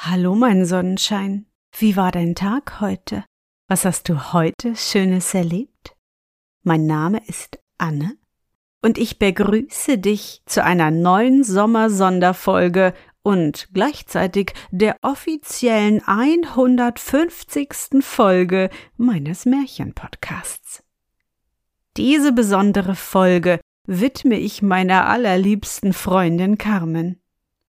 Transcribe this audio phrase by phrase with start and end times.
[0.00, 1.46] Hallo, mein Sonnenschein.
[1.76, 3.24] Wie war dein Tag heute?
[3.66, 5.96] Was hast du heute Schönes erlebt?
[6.62, 8.16] Mein Name ist Anne
[8.80, 12.94] und ich begrüße dich zu einer neuen Sommersonderfolge
[13.24, 18.00] und gleichzeitig der offiziellen 150.
[18.00, 20.84] Folge meines Märchenpodcasts.
[21.96, 27.20] Diese besondere Folge widme ich meiner allerliebsten Freundin Carmen.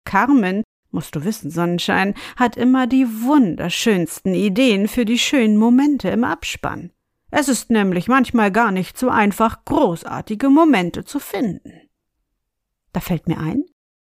[0.05, 6.23] Carmen musst du wissen, Sonnenschein hat immer die wunderschönsten Ideen für die schönen Momente im
[6.23, 6.91] Abspann.
[7.31, 11.73] Es ist nämlich manchmal gar nicht so einfach, großartige Momente zu finden.
[12.91, 13.63] Da fällt mir ein,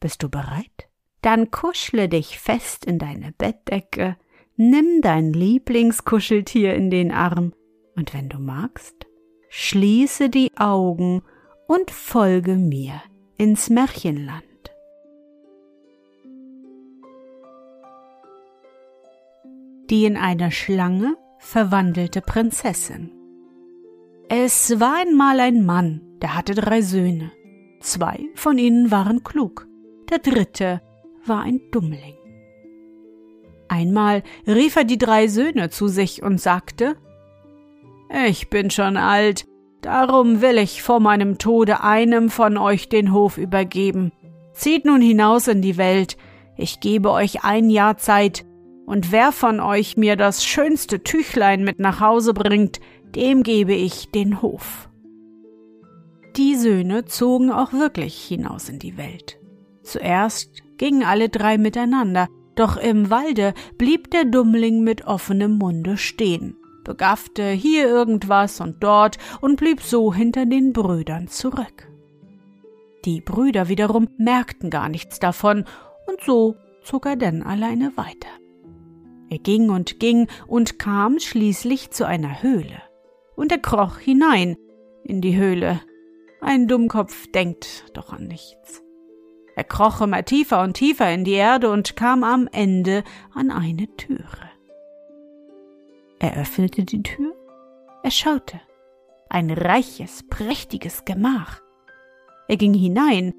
[0.00, 0.88] Bist du bereit?
[1.22, 4.16] Dann kuschle dich fest in deine Bettdecke,
[4.56, 7.52] nimm dein Lieblingskuscheltier in den Arm
[7.94, 9.06] und wenn du magst,
[9.48, 11.22] schließe die Augen
[11.68, 13.00] und folge mir
[13.36, 14.44] ins Märchenland.
[19.90, 23.19] Die in eine Schlange verwandelte Prinzessin.
[24.32, 27.32] Es war einmal ein Mann, der hatte drei Söhne.
[27.80, 29.66] Zwei von ihnen waren klug,
[30.08, 30.80] der dritte
[31.26, 32.14] war ein Dummling.
[33.66, 36.94] Einmal rief er die drei Söhne zu sich und sagte
[38.28, 39.46] Ich bin schon alt,
[39.80, 44.12] darum will ich vor meinem Tode einem von euch den Hof übergeben.
[44.52, 46.16] Zieht nun hinaus in die Welt,
[46.56, 48.46] ich gebe euch ein Jahr Zeit,
[48.86, 52.80] und wer von euch mir das schönste Tüchlein mit nach Hause bringt,
[53.14, 54.88] dem gebe ich den Hof.
[56.36, 59.38] Die Söhne zogen auch wirklich hinaus in die Welt.
[59.82, 66.56] Zuerst gingen alle drei miteinander, doch im Walde blieb der Dummling mit offenem Munde stehen,
[66.84, 71.88] begaffte hier irgendwas und dort und blieb so hinter den Brüdern zurück.
[73.04, 75.64] Die Brüder wiederum merkten gar nichts davon,
[76.06, 76.54] und so
[76.84, 78.28] zog er denn alleine weiter.
[79.30, 82.82] Er ging und ging und kam schließlich zu einer Höhle
[83.40, 84.58] und er kroch hinein
[85.02, 85.80] in die Höhle.
[86.42, 88.82] Ein Dummkopf denkt doch an nichts.
[89.56, 93.02] Er kroch immer tiefer und tiefer in die Erde und kam am Ende
[93.32, 94.50] an eine Türe.
[96.18, 97.34] Er öffnete die Tür,
[98.02, 98.60] er schaute.
[99.30, 101.62] Ein reiches, prächtiges Gemach.
[102.46, 103.32] Er ging hinein,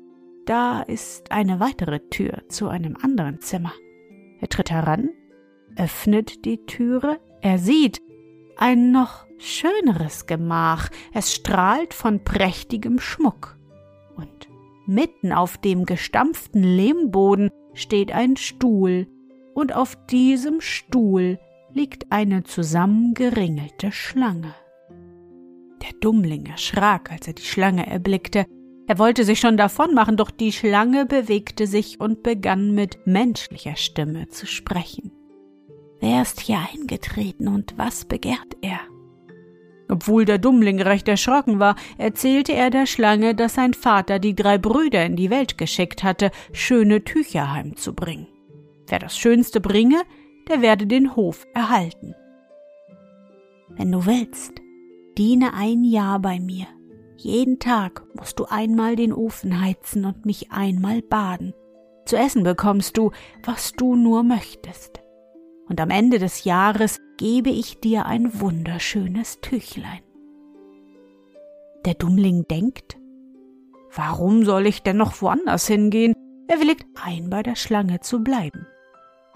[0.47, 3.73] da ist eine weitere Tür zu einem anderen Zimmer.
[4.40, 5.11] Er tritt heran,
[5.75, 8.01] öffnet die Türe, er sieht
[8.57, 13.57] ein noch schöneres Gemach, es strahlt von prächtigem Schmuck.
[14.16, 14.47] Und
[14.85, 19.07] mitten auf dem gestampften Lehmboden steht ein Stuhl,
[19.53, 21.38] und auf diesem Stuhl
[21.74, 24.56] liegt eine zusammengeringelte Schlange.
[25.81, 28.46] Der Dummling erschrak, als er die Schlange erblickte.
[28.88, 34.28] Er wollte sich schon davonmachen, doch die Schlange bewegte sich und begann mit menschlicher Stimme
[34.29, 35.12] zu sprechen.
[36.00, 38.79] Wer ist hier eingetreten und was begehrt er?
[39.91, 44.57] Obwohl der Dummling recht erschrocken war, erzählte er der Schlange, dass sein Vater die drei
[44.57, 48.28] Brüder in die Welt geschickt hatte, schöne Tücher heimzubringen.
[48.88, 50.02] Wer das Schönste bringe,
[50.47, 52.16] der werde den Hof erhalten.
[53.67, 54.53] Wenn du willst,
[55.17, 56.67] diene ein Jahr bei mir.
[57.17, 61.53] Jeden Tag musst du einmal den Ofen heizen und mich einmal baden.
[62.05, 63.11] Zu essen bekommst du,
[63.43, 65.02] was du nur möchtest
[65.72, 70.02] und am Ende des Jahres gebe ich dir ein wunderschönes Tüchlein.
[71.85, 72.97] Der Dummling denkt,
[73.96, 76.16] warum soll ich denn noch woanders hingehen?
[76.47, 78.66] Er willigt ein, bei der Schlange zu bleiben.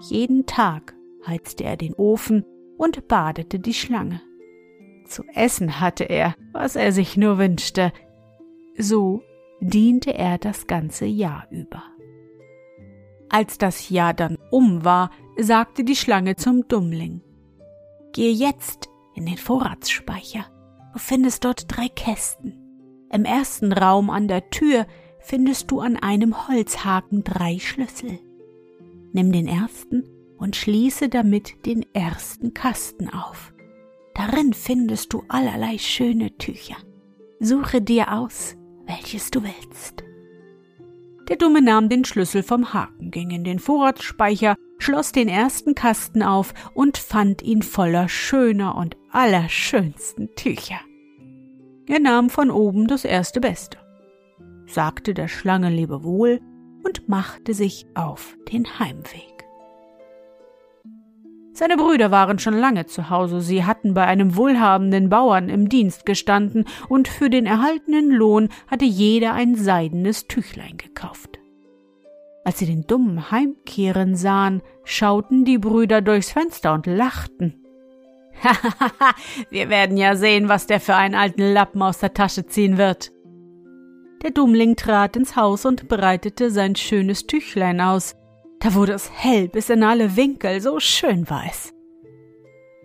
[0.00, 0.96] Jeden Tag
[1.28, 2.44] heizte er den Ofen
[2.76, 4.20] und badete die Schlange.
[5.06, 7.92] Zu essen hatte er, was er sich nur wünschte.
[8.76, 9.22] So
[9.60, 11.84] diente er das ganze Jahr über.
[13.28, 17.22] Als das Jahr dann um war, sagte die Schlange zum Dummling.
[18.16, 20.46] Gehe jetzt in den Vorratsspeicher
[20.94, 22.54] Du findest dort drei Kästen.
[23.12, 24.86] Im ersten Raum an der Tür
[25.20, 28.18] findest du an einem Holzhaken drei Schlüssel.
[29.12, 30.08] Nimm den ersten
[30.38, 33.52] und schließe damit den ersten Kasten auf.
[34.14, 36.76] Darin findest du allerlei schöne Tücher.
[37.38, 40.04] Suche dir aus, welches du willst.
[41.28, 46.22] Der Dumme nahm den Schlüssel vom Haken, ging in den Vorratsspeicher, schloss den ersten Kasten
[46.22, 50.80] auf und fand ihn voller schöner und allerschönsten Tücher.
[51.88, 53.78] Er nahm von oben das erste Beste,
[54.66, 56.40] sagte der Schlange Lebewohl
[56.84, 59.36] und machte sich auf den Heimweg.
[61.52, 66.04] Seine Brüder waren schon lange zu Hause, sie hatten bei einem wohlhabenden Bauern im Dienst
[66.04, 71.38] gestanden, und für den erhaltenen Lohn hatte jeder ein seidenes Tüchlein gekauft.
[72.46, 77.60] Als sie den Dummen heimkehren sahen, schauten die Brüder durchs Fenster und lachten.
[78.40, 79.16] Hahaha,
[79.50, 83.10] wir werden ja sehen, was der für einen alten Lappen aus der Tasche ziehen wird.
[84.22, 88.14] Der Dummling trat ins Haus und breitete sein schönes Tüchlein aus,
[88.60, 91.74] da wurde es hell bis in alle Winkel, so schön war es.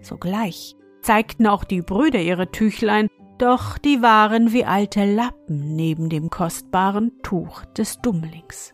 [0.02, 6.32] Sogleich zeigten auch die Brüder ihre Tüchlein, doch die waren wie alte Lappen neben dem
[6.32, 8.74] kostbaren Tuch des Dummlings.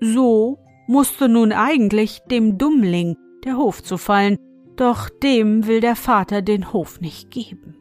[0.00, 4.38] So musste nun eigentlich dem Dummling der Hof zufallen,
[4.76, 7.76] doch dem will der Vater den Hof nicht geben.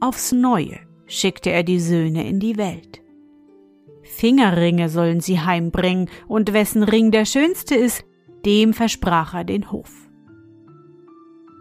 [0.00, 3.02] Aufs Neue schickte er die Söhne in die Welt.
[4.02, 8.04] Fingerringe sollen sie heimbringen, und wessen Ring der schönste ist,
[8.44, 10.10] dem versprach er den Hof.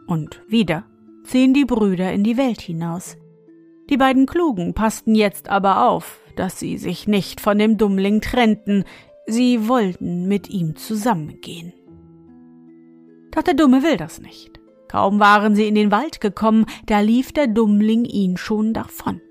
[0.08, 0.86] Und wieder
[1.24, 3.18] ziehen die Brüder in die Welt hinaus.
[3.90, 8.86] Die beiden Klugen passten jetzt aber auf, dass sie sich nicht von dem Dummling trennten,
[9.32, 11.74] sie wollten mit ihm zusammengehen.
[13.32, 14.60] Doch der Dumme will das nicht.
[14.88, 19.22] Kaum waren sie in den Wald gekommen, da lief der Dummling ihn schon davon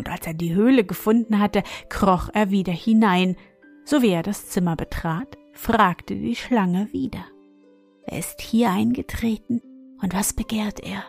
[0.00, 3.36] und als er die Höhle gefunden hatte, kroch er wieder hinein.
[3.84, 7.24] So wie er das Zimmer betrat, fragte die Schlange wieder.
[8.06, 9.60] Wer ist hier eingetreten
[10.00, 11.04] und was begehrt er?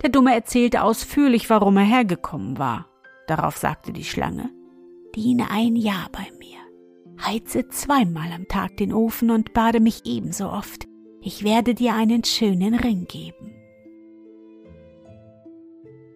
[0.00, 2.86] Der Dumme erzählte ausführlich, warum er hergekommen war.
[3.26, 4.50] Darauf sagte die Schlange,
[5.16, 6.58] Diene ein Jahr bei mir,
[7.24, 10.86] heize zweimal am Tag den Ofen und bade mich ebenso oft.
[11.20, 13.54] Ich werde dir einen schönen Ring geben.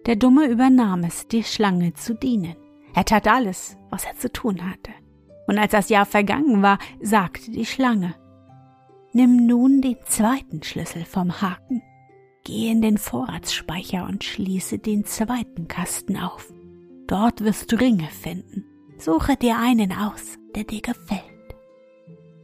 [0.07, 2.57] Der Dumme übernahm es, die Schlange zu dienen.
[2.95, 4.93] Er tat alles, was er zu tun hatte.
[5.47, 8.15] Und als das Jahr vergangen war, sagte die Schlange,
[9.13, 11.83] Nimm nun den zweiten Schlüssel vom Haken,
[12.45, 16.53] geh in den Vorratsspeicher und schließe den zweiten Kasten auf.
[17.07, 18.65] Dort wirst du Ringe finden.
[18.99, 21.23] Suche dir einen aus, der dir gefällt.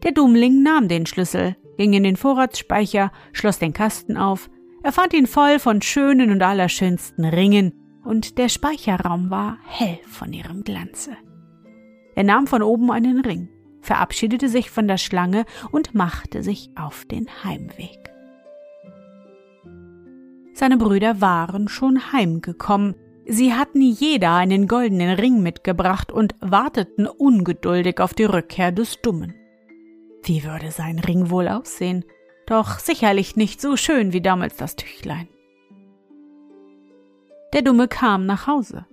[0.02, 4.50] Der Dummling nahm den Schlüssel, ging in den Vorratsspeicher, schloss den Kasten auf,
[4.82, 7.72] er fand ihn voll von schönen und allerschönsten Ringen,
[8.04, 11.16] und der Speicherraum war hell von ihrem Glanze.
[12.16, 13.48] Er nahm von oben einen Ring,
[13.80, 17.98] verabschiedete sich von der Schlange und machte sich auf den Heimweg.
[20.54, 22.94] Seine Brüder waren schon heimgekommen.
[23.26, 29.34] Sie hatten jeder einen goldenen Ring mitgebracht und warteten ungeduldig auf die Rückkehr des Dummen.
[30.24, 32.04] Wie würde sein Ring wohl aussehen?
[32.46, 35.28] doch sicherlich nicht so schön wie damals das Tüchlein.
[37.52, 38.86] Der Dumme kam nach Hause,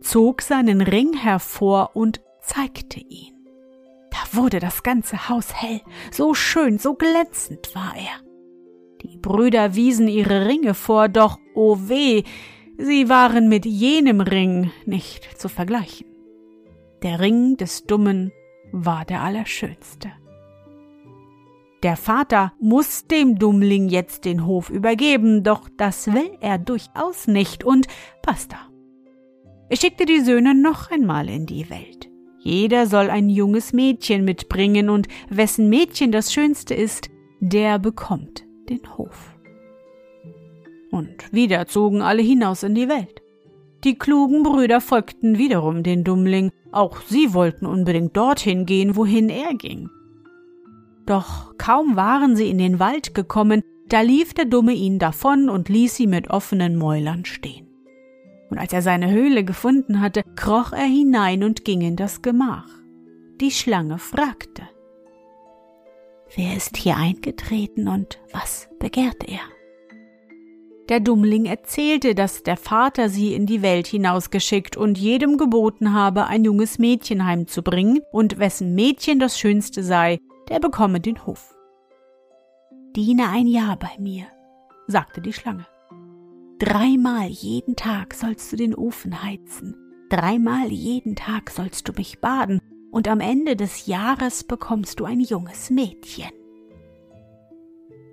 [0.00, 3.34] zog seinen Ring hervor und zeigte ihn.
[4.10, 5.80] Da wurde das ganze Haus hell,
[6.10, 8.22] so schön, so glänzend war er.
[9.02, 12.24] Die Brüder wiesen ihre Ringe vor, doch oh weh,
[12.78, 16.06] sie waren mit jenem Ring nicht zu vergleichen.
[17.02, 18.32] Der Ring des Dummen
[18.72, 20.10] war der allerschönste.
[21.82, 27.62] Der Vater muss dem Dummling jetzt den Hof übergeben, doch das will er durchaus nicht
[27.62, 27.86] und
[28.22, 28.56] basta.
[29.68, 32.08] Er schickte die Söhne noch einmal in die Welt.
[32.40, 38.96] Jeder soll ein junges Mädchen mitbringen und wessen Mädchen das Schönste ist, der bekommt den
[38.96, 39.37] Hof.
[40.90, 43.22] Und wieder zogen alle hinaus in die Welt.
[43.84, 49.54] Die klugen Brüder folgten wiederum den Dummling, auch sie wollten unbedingt dorthin gehen, wohin er
[49.54, 49.88] ging.
[51.06, 55.68] Doch kaum waren sie in den Wald gekommen, da lief der Dumme ihn davon und
[55.68, 57.66] ließ sie mit offenen Mäulern stehen.
[58.50, 62.68] Und als er seine Höhle gefunden hatte, kroch er hinein und ging in das Gemach.
[63.40, 64.62] Die Schlange fragte,
[66.34, 69.40] Wer ist hier eingetreten und was begehrt er?
[70.88, 76.26] Der Dummling erzählte, dass der Vater sie in die Welt hinausgeschickt und jedem geboten habe,
[76.26, 80.18] ein junges Mädchen heimzubringen, und wessen Mädchen das schönste sei,
[80.48, 81.54] der bekomme den Hof.
[82.96, 84.26] Diene ein Jahr bei mir,
[84.86, 85.66] sagte die Schlange.
[86.58, 89.76] Dreimal jeden Tag sollst du den Ofen heizen.
[90.08, 92.60] Dreimal jeden Tag sollst du mich baden.
[92.90, 96.30] Und am Ende des Jahres bekommst du ein junges Mädchen.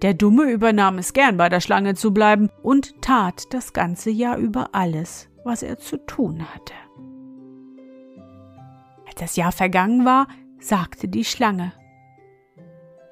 [0.02, 4.38] Der Dumme übernahm es gern, bei der Schlange zu bleiben und tat das ganze Jahr
[4.38, 6.74] über alles, was er zu tun hatte.
[9.06, 10.28] Als das Jahr vergangen war,
[10.60, 11.72] sagte die Schlange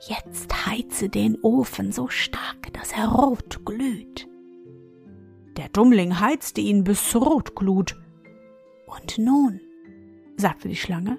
[0.06, 4.28] Jetzt heize den Ofen so stark, dass er rot glüht.
[5.56, 7.96] Der Dummling heizte ihn bis Rotglut.
[8.86, 9.62] Und nun,
[10.36, 11.18] sagte die Schlange,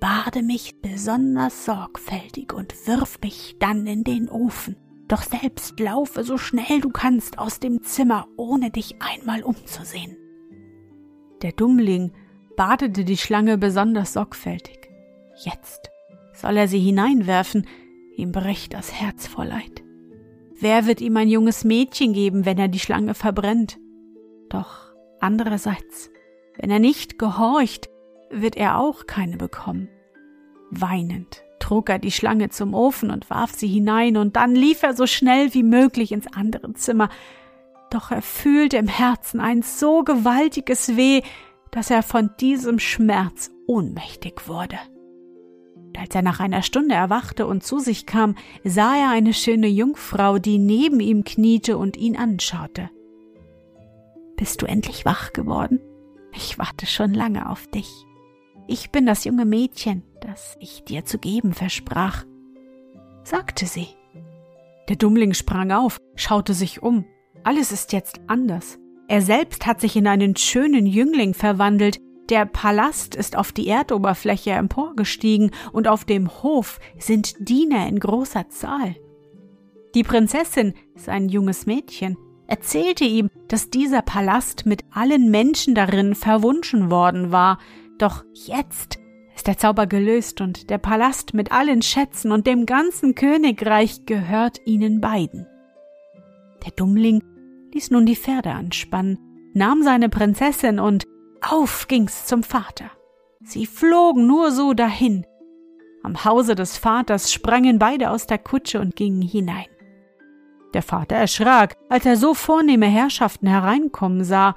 [0.00, 4.76] bade mich besonders sorgfältig und wirf mich dann in den Ofen.
[5.08, 10.16] Doch selbst laufe so schnell du kannst aus dem Zimmer, ohne dich einmal umzusehen.
[11.42, 12.12] Der Dummling
[12.56, 14.90] badete die Schlange besonders sorgfältig.
[15.36, 15.90] Jetzt
[16.34, 17.66] soll er sie hineinwerfen,
[18.16, 19.82] ihm bricht das Herz vor Leid.
[20.60, 23.78] Wer wird ihm ein junges Mädchen geben, wenn er die Schlange verbrennt?
[24.48, 26.10] Doch andererseits,
[26.58, 27.88] wenn er nicht gehorcht,
[28.30, 29.88] wird er auch keine bekommen.
[30.70, 34.94] Weinend trug er die Schlange zum Ofen und warf sie hinein, und dann lief er
[34.94, 37.08] so schnell wie möglich ins andere Zimmer.
[37.90, 41.22] Doch er fühlte im Herzen ein so gewaltiges Weh,
[41.70, 44.78] dass er von diesem Schmerz ohnmächtig wurde.
[45.98, 50.38] Als er nach einer Stunde erwachte und zu sich kam, sah er eine schöne Jungfrau,
[50.38, 52.88] die neben ihm kniete und ihn anschaute.
[54.36, 55.80] Bist du endlich wach geworden?
[56.32, 58.06] Ich warte schon lange auf dich.
[58.70, 62.26] Ich bin das junge Mädchen, das ich dir zu geben versprach,
[63.24, 63.88] sagte sie.
[64.90, 67.06] Der Dummling sprang auf, schaute sich um.
[67.44, 68.78] Alles ist jetzt anders.
[69.08, 71.98] Er selbst hat sich in einen schönen Jüngling verwandelt,
[72.28, 78.50] der Palast ist auf die Erdoberfläche emporgestiegen und auf dem Hof sind Diener in großer
[78.50, 78.96] Zahl.
[79.94, 86.90] Die Prinzessin, sein junges Mädchen, erzählte ihm, dass dieser Palast mit allen Menschen darin verwunschen
[86.90, 87.58] worden war,
[87.98, 88.98] doch jetzt
[89.38, 94.60] ist der Zauber gelöst und der Palast mit allen Schätzen und dem ganzen Königreich gehört
[94.64, 95.46] ihnen beiden.
[96.64, 97.22] Der Dummling
[97.72, 99.18] ließ nun die Pferde anspannen,
[99.54, 101.04] nahm seine Prinzessin und
[101.40, 102.90] auf ging's zum Vater.
[103.44, 105.24] Sie flogen nur so dahin.
[106.02, 109.66] Am Hause des Vaters sprangen beide aus der Kutsche und gingen hinein.
[110.74, 114.56] Der Vater erschrak, als er so vornehme Herrschaften hereinkommen sah,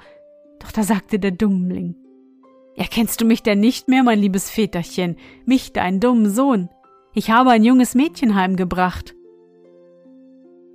[0.58, 2.01] doch da sagte der Dummling
[2.76, 6.68] Erkennst du mich denn nicht mehr, mein liebes Väterchen, mich, dein dummen Sohn?
[7.14, 9.14] Ich habe ein junges Mädchen heimgebracht.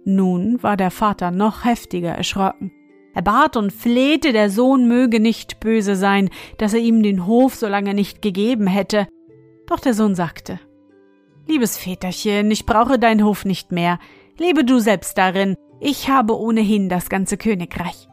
[0.05, 2.71] Nun war der Vater noch heftiger erschrocken.
[3.15, 7.55] Er bat und flehte, der Sohn möge nicht böse sein, dass er ihm den Hof
[7.55, 9.07] so lange nicht gegeben hätte.
[9.65, 10.59] Doch der Sohn sagte
[11.47, 13.99] Liebes Väterchen, ich brauche deinen Hof nicht mehr.
[14.37, 18.07] Lebe du selbst darin, ich habe ohnehin das ganze Königreich.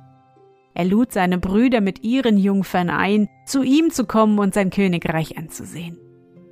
[0.74, 5.38] Er lud seine Brüder mit ihren Jungfern ein, zu ihm zu kommen und sein Königreich
[5.38, 5.98] anzusehen.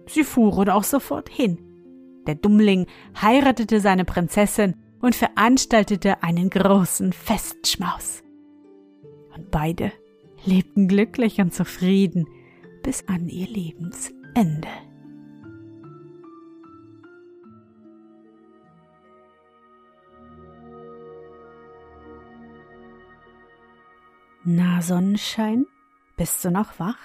[0.07, 1.59] Sie fuhren auch sofort hin.
[2.27, 2.87] Der Dummling
[3.21, 8.23] heiratete seine Prinzessin und veranstaltete einen großen Festschmaus.
[9.37, 9.93] Und beide
[10.45, 12.27] lebten glücklich und zufrieden
[12.85, 14.69] bis an ihr Lebensende.
[24.45, 25.67] Na Sonnenschein,
[26.17, 26.99] bist du noch wach?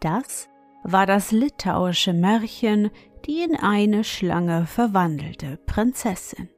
[0.00, 0.48] Das
[0.82, 2.90] war das litauische Märchen
[3.24, 6.48] Die in eine Schlange verwandelte Prinzessin.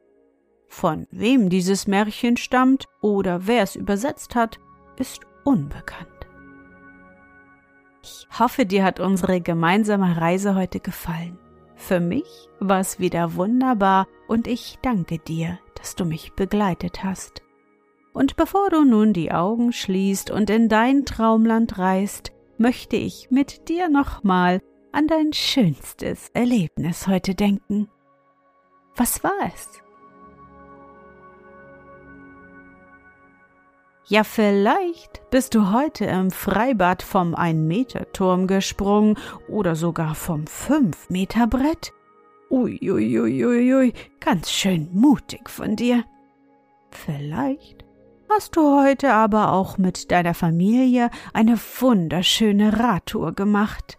[0.66, 4.58] Von wem dieses Märchen stammt oder wer es übersetzt hat,
[4.96, 6.08] ist unbekannt.
[8.02, 11.38] Ich hoffe, dir hat unsere gemeinsame Reise heute gefallen.
[11.76, 17.43] Für mich war es wieder wunderbar und ich danke dir, dass du mich begleitet hast.
[18.14, 23.68] Und bevor du nun die Augen schließt und in dein Traumland reist, möchte ich mit
[23.68, 27.88] dir nochmal an dein schönstes Erlebnis heute denken.
[28.94, 29.68] Was war es?
[34.06, 39.18] Ja, vielleicht bist du heute im Freibad vom Ein-Meter-Turm gesprungen
[39.48, 41.92] oder sogar vom Fünf-Meter-Brett.
[42.48, 46.04] Uiuiuiui, ui, ui, ganz schön mutig von dir.
[46.90, 47.83] Vielleicht
[48.34, 53.98] hast du heute aber auch mit deiner Familie eine wunderschöne Radtour gemacht.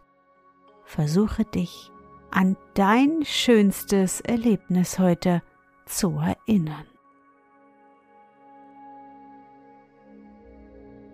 [0.83, 1.89] Versuche dich
[2.31, 5.41] an dein schönstes Erlebnis heute
[5.85, 6.85] zu erinnern.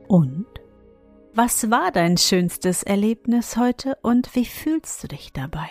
[0.08, 0.48] Und?
[1.34, 5.70] Was war dein schönstes Erlebnis heute und wie fühlst du dich dabei?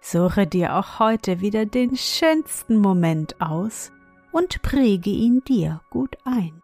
[0.00, 3.90] Suche dir auch heute wieder den schönsten Moment aus
[4.32, 6.63] und präge ihn dir gut ein.